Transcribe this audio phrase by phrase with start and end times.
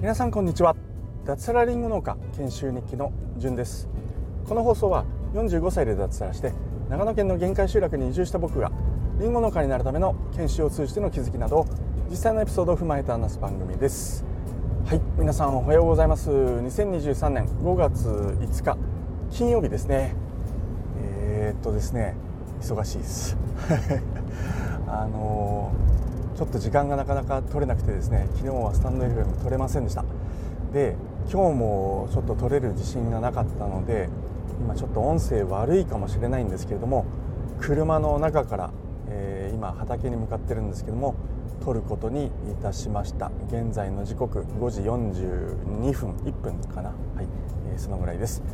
[0.00, 0.74] 皆さんこんにちは。
[1.26, 3.90] 脱サラリンゴ農家研修日記のじゅんです。
[4.48, 5.04] この放送は
[5.34, 6.54] 45歳で脱サラして
[6.88, 8.72] 長野県の限界集落に移住した僕が
[9.20, 11.66] リンゴ農家になるための研修を通じての気づきなど
[12.08, 14.24] 実際のエピソードを踏まえて話す番組です。
[14.86, 16.30] はい皆さんおはようございます。
[16.30, 18.78] 2023年5月5日
[19.30, 20.14] 金曜日ですね。
[21.02, 22.16] えー、っとですね
[22.62, 23.36] 忙しいです。
[24.90, 25.72] あの、
[26.38, 30.04] ちょっと時間がなかなか取れなくてですね昨日はスタンド FM 取れませんでした。
[30.72, 30.94] で
[31.28, 34.08] 今日もちょっと取れる自信がなかったので
[34.60, 37.06] 今ちょっと音声悪いかもしれないんですけれども
[37.58, 38.70] 車の中から、
[39.08, 41.16] えー、今畑に向かってるんですけども
[41.64, 42.30] 撮ることにい
[42.62, 43.32] たしました。
[43.48, 46.90] 現在の時刻5時42分1分かな。
[47.16, 47.26] はい、
[47.72, 48.44] えー、そのぐらいです。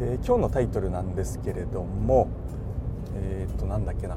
[0.00, 2.26] で今日のタイトルなんですけれども
[3.14, 4.16] えー、っとなんだっけな。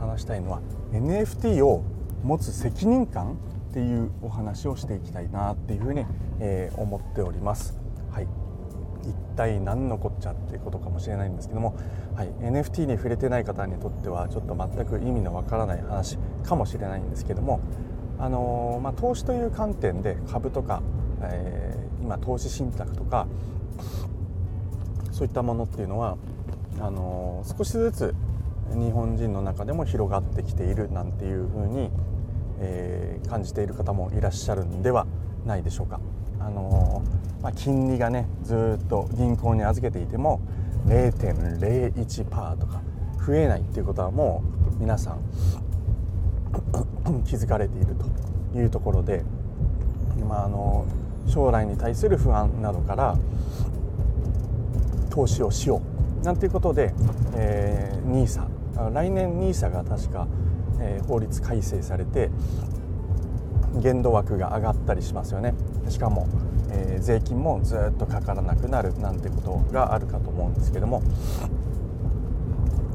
[0.00, 0.60] 話したいのは
[0.92, 1.84] NFT を
[2.22, 3.38] 持つ責任感
[3.70, 6.04] っていうお話をしていきたいなっていうふうに、
[6.40, 7.78] えー、思っております。
[8.10, 8.26] はい。
[9.02, 11.74] 一体何のこっちゃっていうことかもしれないんですけども、
[12.14, 17.60] はい、NFT に触れてない方にとってはちょっと全く意味のわからない話かもしれないんですけども、
[18.18, 20.82] あのー、まあ、投資という観点で株とか、
[21.22, 23.26] えー、今投資信託とか
[25.12, 26.18] そういったものっていうのは
[26.80, 28.14] あの、少しずつ
[28.74, 31.90] 日本人の中でも広がってきているなんていうふうに、
[32.60, 35.06] えー、感じている方もいらっしゃるんでは
[35.44, 36.00] ないでしょうか。
[36.38, 37.02] あの
[37.42, 40.40] まあ、金利がねずっと銀行に預けていても
[40.86, 42.80] 0.01%とか
[43.26, 44.42] 増えないっていうことはも
[44.78, 45.20] う皆さん
[47.24, 47.94] 気づかれている
[48.52, 49.22] というところで、
[50.26, 50.86] まあ、あの
[51.26, 53.16] 将来に対する不安などから
[55.10, 55.82] 投資をしよ
[56.22, 56.94] うなんていうことで、
[57.34, 60.26] えー、NISA 来年 NISA が確か、
[60.80, 62.30] えー、法律改正されて
[63.76, 65.54] 限度枠が上がったりしますよね。
[65.88, 66.26] しかも、
[66.70, 71.02] えー、税金もずっとかからなくなるなんてことがあるかと思うんですけども。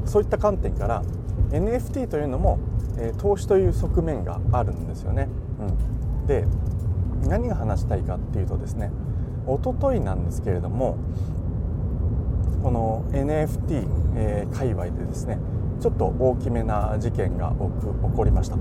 [0.06, 1.02] そういった観点から
[1.50, 2.58] NFT というのも、
[2.96, 5.28] えー、投資という側面があるんですよね。
[5.60, 6.44] うん、で
[7.28, 8.90] 何が話したいかっていうとですね
[9.46, 10.96] 一昨日なんですけれども
[12.62, 13.86] この NFT、
[14.16, 15.38] えー、界隈でですね
[15.80, 18.56] ちょっと大きめな事件が起こりました。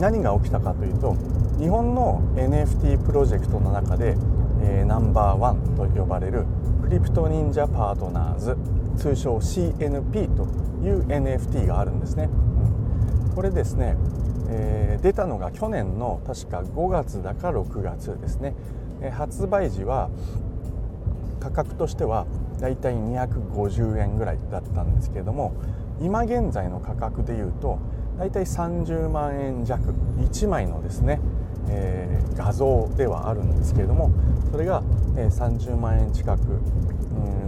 [0.00, 1.14] 何が起きたかというと
[1.58, 4.16] 日本の NFT プロジェクトの中で、
[4.62, 6.46] えー、ナンバーワンと呼ばれる
[6.82, 8.56] クリプト忍者パートナーズ
[8.96, 10.44] 通称 CNP と
[10.82, 12.30] いう NFT があるんですね、
[13.28, 13.96] うん、これですね、
[14.48, 18.54] えー、出たのが去年の確か5月だか6月ですね、
[19.02, 20.10] えー、発売時は
[21.40, 22.26] 価格としては
[22.60, 25.54] だいたい250円ぐらいだったんですけれども
[26.00, 27.78] 今現在の価格でいうと
[28.18, 31.20] だいたい30万円弱1枚のですね
[31.68, 34.10] えー、画像ではあるんですけれども
[34.50, 34.82] それが、
[35.16, 36.40] えー、30万円近く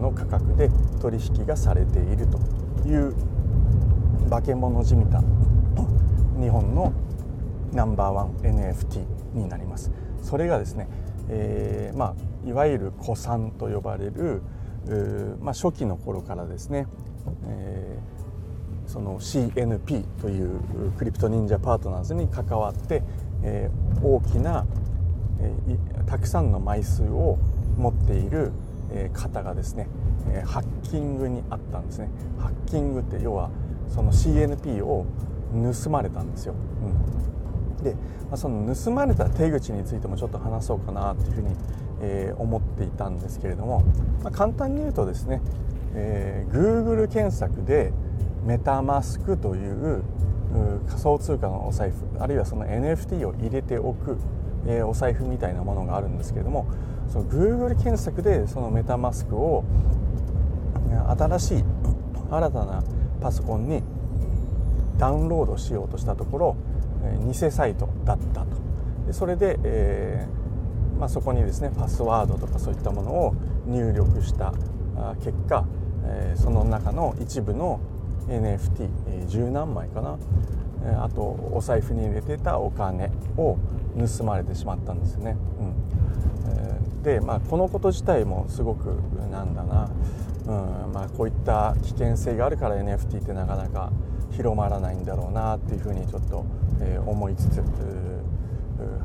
[0.00, 2.38] の価格で取引がされていると
[2.86, 3.14] いう
[4.30, 5.20] 化け物じみた
[6.40, 6.92] 日本の
[7.72, 9.90] ナンバーワン NFT になります。
[10.20, 10.88] それがですね、
[11.28, 14.42] えー、まあ、いわゆる古参と呼ばれる、
[15.40, 16.86] まあ、初期の頃からですね、
[17.46, 20.60] えー、その CNP という
[20.98, 23.02] クリプト忍者パートナーズに関わって
[23.42, 24.66] えー、大きな、
[25.40, 27.38] えー、たくさんの枚数を
[27.76, 28.52] 持っている、
[29.14, 29.88] 方がですね、
[30.44, 32.10] ハッキングにあったんですね。
[32.38, 33.48] ハッキングって要は
[33.88, 35.06] その CNP を
[35.82, 36.54] 盗まれたんですよ、
[37.78, 37.96] うん、で、
[38.34, 41.56] その盗まれた手口についてもちょっと話そうかなっていうふうに、
[42.02, 43.82] え思っていたんですけれども、
[44.22, 45.40] まあ、簡単に言うとですね、
[45.94, 47.92] え Google 検索で
[48.44, 50.02] メタマスクという
[50.88, 54.18] 仮想通貨のお財布あるいはその NFT を入れておく、
[54.66, 56.66] えー、お財布みたいなものがあるんですけれども
[57.08, 59.64] その Google 検索でそのメタマスクを
[61.16, 61.64] 新しい
[62.30, 62.82] 新たな
[63.20, 63.82] パソコンに
[64.98, 66.56] ダウンロードしようとしたところ、
[67.26, 68.46] 偽サイトだったと。
[69.06, 70.41] でそれで、えー
[70.98, 73.34] まあ、そこにですねパスワードとかそういったものを
[73.66, 74.52] 入力した
[75.24, 75.64] 結果、
[76.04, 77.80] え、その中の一部の
[78.28, 80.18] NFT、えー、何枚かな、
[80.84, 83.58] え、あとお財布に入れてたお金を
[84.18, 87.08] 盗まれてしまったんですね、うん。
[87.08, 88.96] え、で、まあ、このこと自体もすごく
[89.30, 89.90] なんだな、
[90.46, 90.92] うん。
[90.92, 93.92] まあ、こういった危険性があるから NFT ってなかなか
[94.32, 96.44] 広まらないんだろうなっていうふうにちょっと、
[96.80, 97.62] え、思いつつ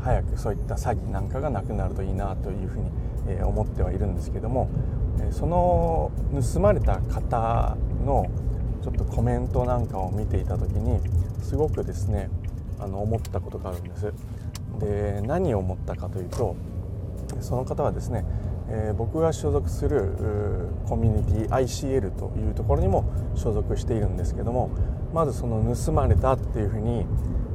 [0.01, 2.91] 早くそういった詐欺なんかがなくなるといいなというふうに、
[3.29, 4.69] え思ってはいるんですけども
[5.31, 6.11] その
[6.53, 7.75] 盗まれた方
[8.05, 8.27] の
[8.81, 11.01] ちょっとコメントなんかを見ていた時に
[11.41, 12.29] すごくですね
[12.79, 14.13] あの思ったことがあるんです。
[14.79, 16.55] で何を思ったかというと
[17.41, 18.25] その方はですね、
[18.69, 20.13] えー、僕が所属する
[20.87, 24.69] コミュニティ ICL というところにも所属しているんですけども
[25.13, 27.05] まずその盗まれたっていうふうに、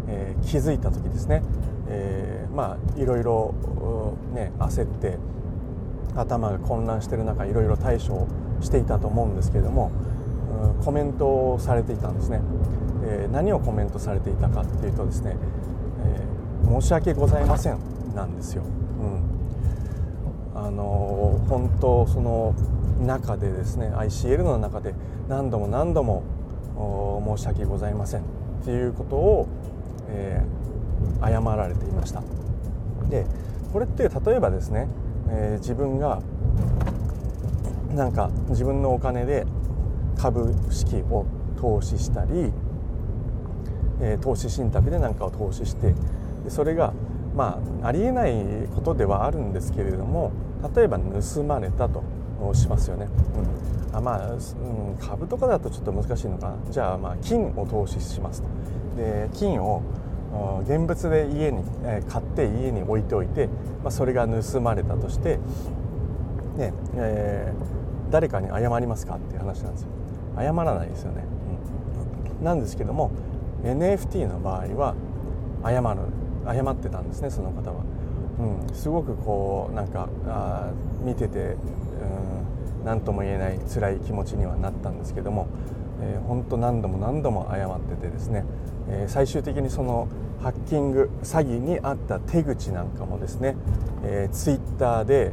[0.09, 1.43] えー、気づいた時ですね、
[1.95, 3.55] えー、まあいろいろ
[4.35, 5.19] ね焦って
[6.17, 8.27] 頭が混乱してる中いろいろ対処
[8.63, 9.93] していたと思うんですけれども
[10.85, 12.41] コメントをされていたんですね、
[13.05, 15.37] えー、何をコメントされていたかっていうとですね、
[16.05, 17.79] えー、申し訳ございません
[18.15, 18.63] なんですよ、
[20.55, 22.55] うん、あのー、本当その
[23.01, 24.95] 中でですね ICL の中で
[25.29, 26.23] 何度も何度も
[27.37, 28.25] 申し訳ございませんっ
[28.65, 29.49] ていうことを、
[30.09, 30.43] え
[31.23, 32.23] 謝られていました。
[33.09, 33.27] で
[33.73, 34.89] これって例えばですね、
[35.29, 36.21] えー、自分が
[37.95, 39.47] なんか自分のお金で
[40.17, 41.27] 株式を
[41.61, 42.53] 投資したり、
[44.01, 45.95] えー、投資信託で何かを投資して
[46.45, 46.93] でそれが
[47.35, 48.35] まあありえない
[48.75, 50.33] ことではあるんですけれども
[50.75, 52.03] 例えば盗まれたと
[52.55, 53.09] しますよね、
[53.91, 56.57] うん、あまあ、うん、株とかだとちょっと難しいのかな。
[56.71, 58.49] じゃあまあ金を投資しますと。
[58.97, 59.83] で金を
[60.63, 63.49] 現物で家に、え買って家に置いておいて、
[63.83, 65.39] まあ、それが盗まれたとして、
[66.57, 69.89] ねえー、誰かに謝りますかっていう話なんですよ。
[70.37, 71.25] 謝らないですよね、
[72.39, 73.11] うん、なんですけども
[73.65, 74.95] NFT の場合は
[75.63, 76.01] 謝る
[76.47, 77.85] 謝ってたんですねその方は、
[78.41, 80.71] うん、すごくこうなんかあ
[81.05, 81.57] 見てて
[82.85, 85.47] 何とも言えない辛い気持ちにはなったんですけども、
[86.03, 88.45] えー、本当何度も何度も謝っててですね、
[88.89, 90.09] えー、最終的にその
[90.43, 93.57] ハッキング詐欺にあった手口なんかもですね、
[94.05, 95.33] えー、ツイッターで、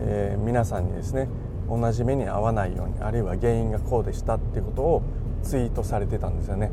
[0.00, 1.28] えー、皆さんにですね
[1.68, 5.02] 同じ目に遭わないようにあるいは原因がこうでしたっていうことを
[5.42, 6.70] ツイートされてたんですよね、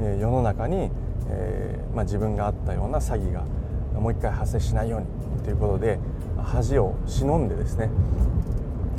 [0.00, 0.06] うん。
[0.06, 0.90] えー、世の中に、
[1.28, 3.44] えーまあ、自分があったような詐欺が
[4.00, 5.06] もう一回発生しないように
[5.44, 5.98] ということで
[6.42, 7.90] 恥を忍んでですね、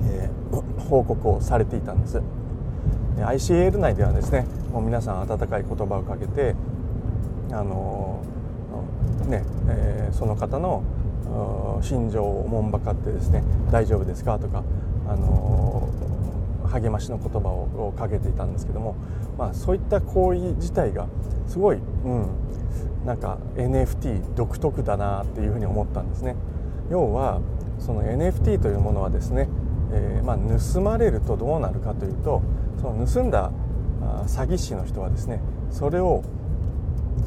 [0.03, 2.21] えー、報告をされていたんです。
[3.25, 6.55] ICL 内ではですねもう皆さん温かい言葉をかけて
[7.51, 8.23] あの、
[9.27, 10.83] ね、えー、その方の
[11.81, 14.63] 心情をおもんばかってですね大丈夫ですかとか
[15.07, 15.89] あの
[16.67, 18.95] 励ましの言葉をかけていたんですけども、
[19.37, 21.07] まあ、そういった行為自体が
[21.47, 22.27] すごい、うん、
[23.05, 26.35] なんか NFT 独特だなっていうふうに思ったんですね。
[26.89, 27.41] 要は
[27.79, 29.47] その NFT というものはですね、
[29.91, 32.41] えー、まあ、盗まれるとどうなるかというと
[32.81, 33.51] その盗んだ
[34.25, 35.41] 詐欺師の人はですね
[35.71, 36.23] それを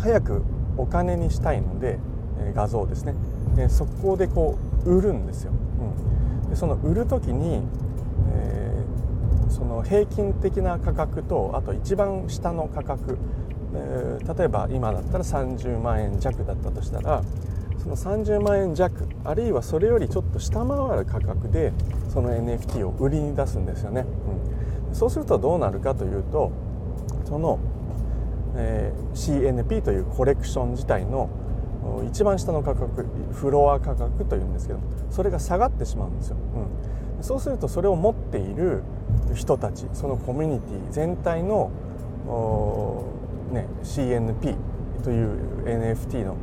[0.01, 0.43] 早く
[0.77, 1.99] お金にしたいので
[2.55, 3.15] 画像ですね
[3.57, 5.53] で速攻でこう売るんですよ、
[6.43, 7.63] うん、でその売る時に、
[8.33, 13.19] えー、その平均的な価格とあと一番下の価格、
[13.75, 17.23] えー、例えば今だったら30万円弱だったとしたら
[17.79, 21.73] その30万円弱あるいはそれよりちょっと下回る価格で
[22.09, 26.53] その NFT を売りに出すんですよね、うん、そうするとどうなるかというと
[27.25, 27.59] その、
[28.57, 31.31] えー、CNP というコレクション自体の
[32.07, 36.37] 一番下の価格フロア価格というんですけどそれが下がってしまうんですよ、
[37.19, 38.83] うん、そうするとそれを持っている
[39.35, 41.71] 人たちそのコミュニティ全体の、
[43.53, 44.57] ね、CNP
[45.03, 46.37] という NFT の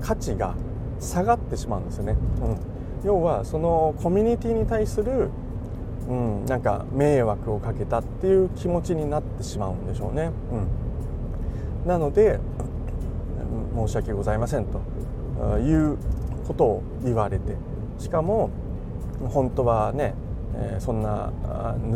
[0.00, 0.54] 価値が
[1.00, 2.58] 下がってしまうんですよね、うん、
[3.04, 5.30] 要はそのコミュニティに対する、
[6.08, 10.30] うん、なんか迷惑をかけたっていう気持ちになってしまうんでしょうね、
[11.82, 12.40] うん、なので
[13.74, 14.80] 申し訳ございませんと
[15.58, 15.96] いう
[16.46, 17.56] ことを言われて。
[18.02, 18.50] しかも
[19.28, 20.14] 本当はね、
[20.56, 21.32] えそんな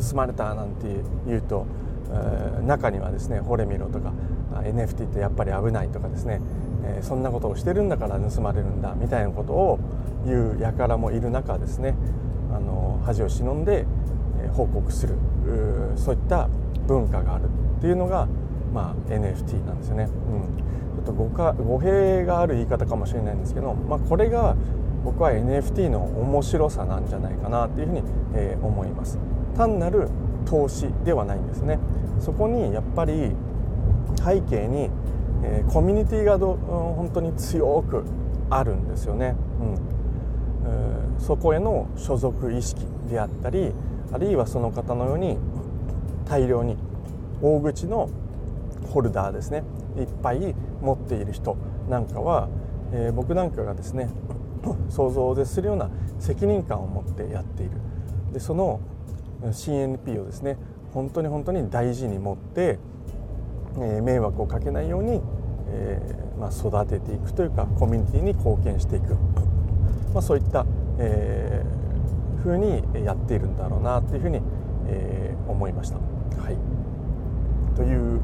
[0.08, 0.86] 盗まれたなんて
[1.26, 1.66] 言うと、
[2.12, 4.12] え中にはですね「ほれみろ」とか
[4.62, 6.40] NFT ってやっぱり危ないとかですね、
[6.84, 9.80] えそんなことをしてるんだから盗まれるんだみたいなことを
[10.24, 11.94] 言う輩もいる中ですね
[12.56, 13.86] あの恥を忍んで
[14.52, 15.14] 報告する
[15.96, 16.48] そういった
[16.86, 17.44] 文化がある
[17.78, 18.26] っていうのが、
[18.72, 20.04] まあ、NFT なんですよね。
[20.04, 20.64] うん。
[20.96, 24.56] ちょっと語弊がある言い方かもしれないんですけど、まあ、これが
[25.04, 28.02] 僕は NFT の面白さなんじゃないかなっていうふうに、
[28.34, 29.18] えー、思います。
[29.56, 30.08] 単なる
[30.46, 31.78] 投資ではないんですね。
[32.18, 33.32] そこにやっぱり
[34.24, 34.90] 背景に、
[35.42, 38.04] えー、コミュニティがど本当に強く
[38.48, 39.95] あるんですよね、うん、
[41.18, 43.72] そこへの所属意識であったり
[44.12, 45.38] あるいはその方のように
[46.24, 46.76] 大量に
[47.42, 48.08] 大口の
[48.92, 49.62] ホルダーですね。
[49.98, 51.56] いっぱい持っている人
[51.88, 52.48] なんかは、
[52.92, 54.08] えー、僕なんかがですね
[54.90, 57.72] 想像を絶するような責任感を持ってやっている。
[58.32, 58.80] でその
[59.42, 60.56] CNP をですね
[60.92, 62.78] 本当に本当に大事に持って、
[63.78, 65.20] えー、迷惑をかけないように、
[65.68, 69.16] えーまあ、育てていくというかコミュニティに貢献していく、
[70.16, 70.64] まあ、そういった、
[70.98, 74.40] えー、ふうにやっているんだろうなっていうふうに、
[74.88, 75.96] えー、思いました。
[75.96, 76.56] はい、
[77.76, 78.22] という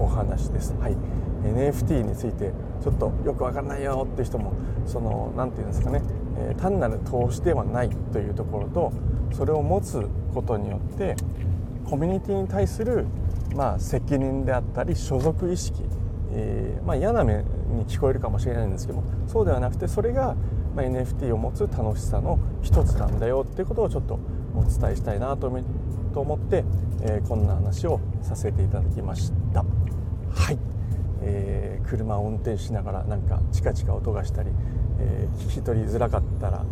[0.00, 0.74] お話です。
[0.80, 0.96] はい
[1.44, 2.52] NFT について
[2.82, 4.52] ちょっとよく分からないよっていう人も
[4.86, 6.02] その何て言うんですかね、
[6.36, 8.92] えー、単なる投資ではないというところと
[9.32, 11.14] それを持つことによって
[11.88, 13.06] コミュニティに対する、
[13.54, 15.80] まあ、責任であったり所属意識、
[16.32, 20.34] えー、まあ、嫌な目に聞こえるかもしれないんですけどそうではなくてそれが、
[20.78, 24.18] ま NFT を持つ楽しさの一つなんだよっていうことをちょっと
[24.54, 26.64] お伝えしたいなと思って、
[27.02, 29.64] えー、こんな話をさせていただきました。
[30.30, 30.58] はい。
[31.20, 34.50] えー、車を運転しながらなんかチカチカ音がしたり、
[35.00, 36.64] えー、聞き取りづらかったら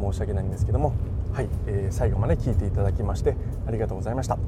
[0.00, 0.94] 申し訳ないんですけども、
[1.32, 1.48] はい。
[1.66, 4.38] えー、最後まで聞いていただきましてありがとうございました、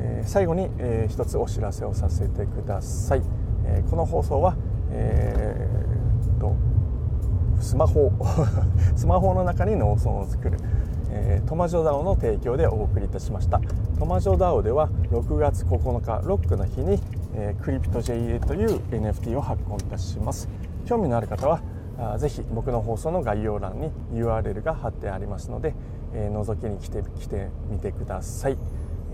[0.00, 3.22] え最後に、えー、一つお知らせをさせてください、
[3.66, 4.56] えこの放送は、
[4.90, 6.56] えー、と
[7.60, 8.12] スマホ
[8.96, 10.58] スマホの中に農村を作る
[11.10, 13.60] えー、トマジョダオの提供でお送りいたしました。
[13.98, 17.00] トマジョダオでは6月9日ロックの日に、
[17.34, 20.48] えー、クリプト JA という NFT を発行いたします。
[20.86, 21.60] 興味のある方は
[21.98, 25.74] あぜひ僕の放送の概要欄に URL が貼ってありますので、
[26.14, 28.56] えー、覗きに来て来てみてください、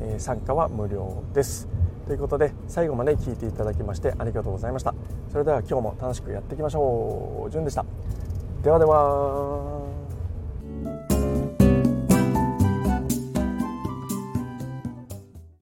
[0.03, 1.69] えー、参加は無料です。
[2.07, 4.95] ということで最後まで聞いていただきましてありがとうございました。
[5.31, 7.51] それでは今日も楽しくやっていきましょう。
[7.51, 7.87] じゅんでした。
[8.65, 9.74] ではでは。